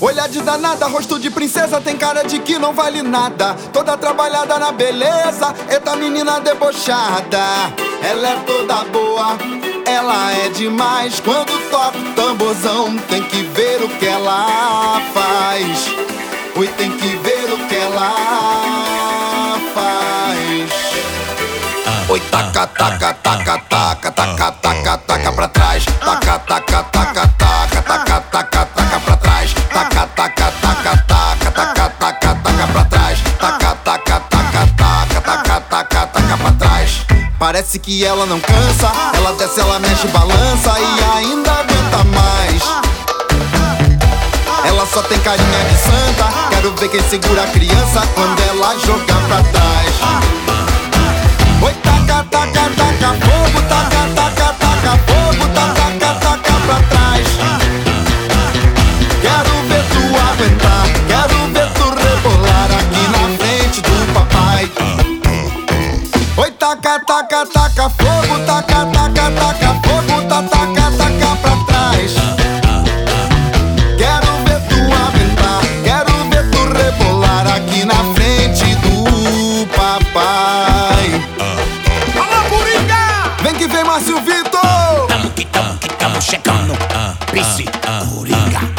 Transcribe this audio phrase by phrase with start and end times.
[0.00, 3.54] Olhar de danada, rosto de princesa, tem cara de que não vale nada.
[3.70, 7.38] Toda trabalhada na beleza, eita menina debochada.
[8.02, 9.36] Ela é toda boa,
[9.84, 11.20] ela é demais.
[11.20, 15.94] Quando toca o tamborzão, tem que ver o que ela faz.
[16.56, 18.12] Oi, tem que ver o que ela
[19.74, 20.70] faz.
[22.08, 23.58] Oi, taca, taca, taca,
[37.38, 38.92] Parece que ela não cansa.
[39.14, 42.62] Ela desce, ela mexe, balança e ainda aguenta mais.
[44.64, 46.50] Ela só tem carinha de santa.
[46.50, 50.69] Quero ver quem segura a criança quando ela jogar pra trás.
[66.98, 72.14] Taca, taca, taca fogo, taca, taca, taca fogo, taca, taca, taca pra trás.
[73.96, 81.22] Quero ver tu aguentar, quero ver tu rebolar aqui na frente do papai.
[82.16, 83.36] Alô, Coringa!
[83.42, 85.06] Vem que vem, Márcio Vitor!
[85.06, 86.76] Tamo que tamo que tamo chegando.
[87.32, 87.64] Pisse,
[88.08, 88.69] Coringa.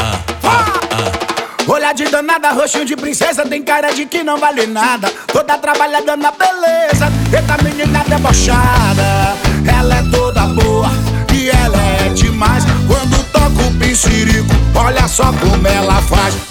[1.93, 5.11] De danada, roxinho de princesa, tem cara de que não vale nada.
[5.27, 9.35] Toda trabalhada na beleza, eita menina debochada.
[9.67, 10.89] Ela é toda boa
[11.33, 12.63] e ela é demais.
[12.87, 16.50] Quando toca o pincirico, olha só como ela faz.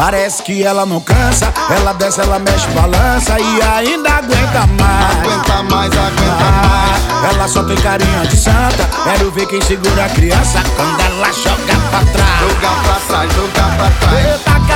[0.00, 5.18] Parece que ela não cansa, ela desce, ela mexe, balança e ainda aguenta mais.
[5.18, 8.88] Aguenta mais, aguenta Ah, ela só tem carinha de santa.
[9.04, 12.40] Quero ver quem segura a criança quando ela joga pra trás.
[12.40, 14.40] Jogar pra trás, jogar pra trás.
[14.42, 14.69] Taca,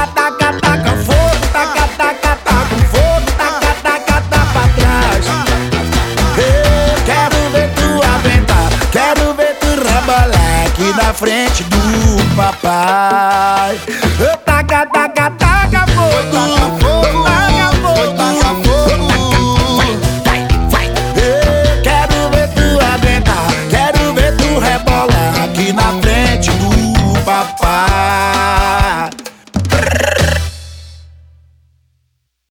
[11.14, 13.78] Na frente do papai.
[14.44, 16.42] Taca, taca, taca fogo,
[16.80, 19.76] fogo, taca fogo, taca fogo.
[19.76, 19.92] Vai,
[20.24, 20.88] vai, vai.
[21.84, 28.23] Quero ver tu aguentar, quero ver tu rebolar aqui na frente do papai.